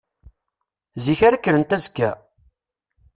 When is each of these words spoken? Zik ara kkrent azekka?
Zik 1.05 1.19
ara 1.27 1.37
kkrent 1.39 1.75
azekka? 1.75 2.09